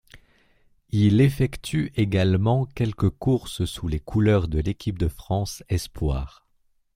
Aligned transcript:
Il 0.89 1.21
effectue 1.21 1.93
également 1.95 2.65
quelques 2.65 3.11
courses 3.11 3.65
sous 3.65 3.87
les 3.87 3.99
couleurs 3.99 4.47
de 4.47 4.57
l'équipe 4.57 4.97
de 4.97 5.07
France 5.07 5.61
espoirs. 5.69 6.47